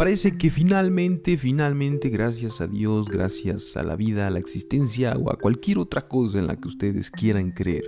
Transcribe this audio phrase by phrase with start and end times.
[0.00, 5.30] Parece que finalmente, finalmente, gracias a Dios, gracias a la vida, a la existencia o
[5.30, 7.84] a cualquier otra cosa en la que ustedes quieran creer,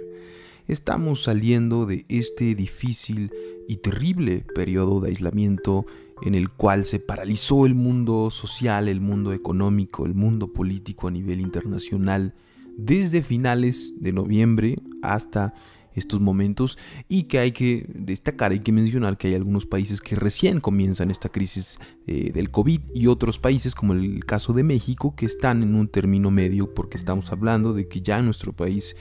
[0.68, 3.32] estamos saliendo de este difícil
[3.66, 5.86] y terrible periodo de aislamiento
[6.20, 11.12] en el cual se paralizó el mundo social, el mundo económico, el mundo político a
[11.12, 12.34] nivel internacional
[12.76, 15.54] desde finales de noviembre hasta
[15.94, 16.78] estos momentos
[17.08, 21.10] y que hay que destacar, hay que mencionar que hay algunos países que recién comienzan
[21.10, 25.62] esta crisis eh, del COVID y otros países como el caso de México que están
[25.62, 28.96] en un término medio porque estamos hablando de que ya en nuestro país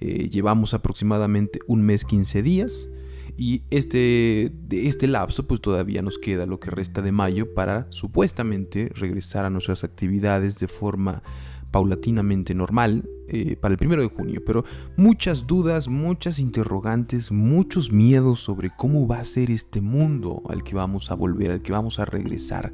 [0.00, 2.88] eh, llevamos aproximadamente un mes 15 días
[3.36, 7.86] y este, de este lapso pues todavía nos queda lo que resta de mayo para
[7.90, 11.22] supuestamente regresar a nuestras actividades de forma
[11.70, 14.64] paulatinamente normal eh, para el primero de junio, pero
[14.96, 20.74] muchas dudas, muchas interrogantes, muchos miedos sobre cómo va a ser este mundo al que
[20.74, 22.72] vamos a volver, al que vamos a regresar,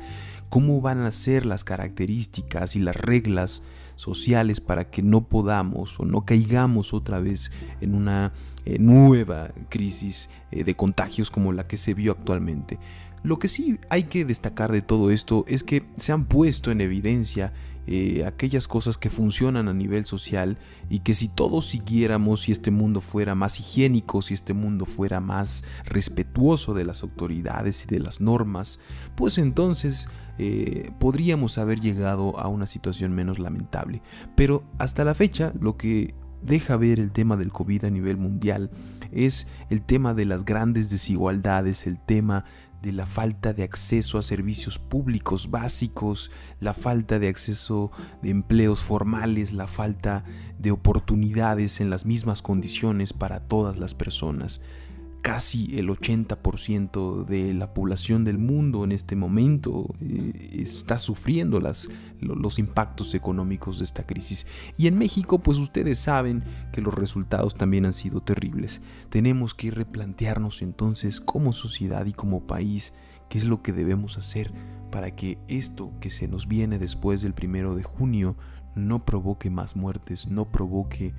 [0.51, 3.63] cómo van a ser las características y las reglas
[3.97, 8.33] sociales para que no podamos o no caigamos otra vez en una
[8.65, 12.79] eh, nueva crisis eh, de contagios como la que se vio actualmente.
[13.25, 16.81] Lo que sí hay que destacar de todo esto es que se han puesto en
[16.81, 17.53] evidencia
[17.87, 22.71] eh, aquellas cosas que funcionan a nivel social y que si todos siguiéramos, si este
[22.71, 28.01] mundo fuera más higiénico, si este mundo fuera más respetuoso de las autoridades y de
[28.01, 28.81] las normas,
[29.17, 34.03] pues entonces eh, podríamos haber llegado a una situación menos lamentable.
[34.35, 38.71] Pero hasta la fecha lo que deja ver el tema del COVID a nivel mundial
[39.13, 42.45] es el tema de las grandes desigualdades, el tema
[42.85, 48.85] de la falta de acceso a servicios públicos básicos, la falta de acceso de empleos
[48.85, 50.25] formales, la falta
[50.59, 54.61] de oportunidades en las mismas condiciones para todas las personas
[55.25, 61.63] casi el 80% de la población del mundo en este momento eh, está sufriendo
[62.21, 64.47] los impactos económicos de esta crisis.
[64.77, 68.83] Y en México, pues ustedes saben que los resultados también han sido terribles.
[69.09, 72.93] Tenemos que replantearnos entonces como sociedad y como país
[73.31, 74.53] qué es lo que debemos hacer
[74.93, 78.37] para que esto que se nos viene después del primero de junio
[78.75, 81.15] no provoque más muertes, no provoque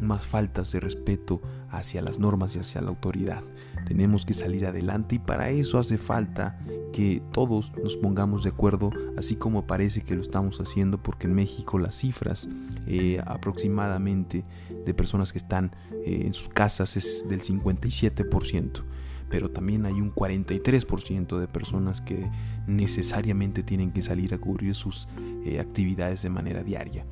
[0.00, 1.40] más faltas de respeto
[1.70, 3.42] hacia las normas y hacia la autoridad.
[3.86, 6.58] Tenemos que salir adelante y para eso hace falta
[6.96, 11.34] que todos nos pongamos de acuerdo, así como parece que lo estamos haciendo, porque en
[11.34, 12.48] México las cifras
[12.86, 14.44] eh, aproximadamente
[14.86, 15.72] de personas que están
[16.06, 18.82] eh, en sus casas es del 57%
[19.28, 22.30] pero también hay un 43% de personas que
[22.68, 25.08] necesariamente tienen que salir a cubrir sus
[25.44, 27.04] eh, actividades de manera diaria.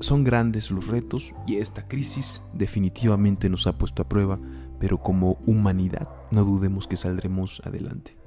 [0.00, 4.40] Son grandes los retos y esta crisis definitivamente nos ha puesto a prueba,
[4.80, 8.25] pero como humanidad no dudemos que saldremos adelante.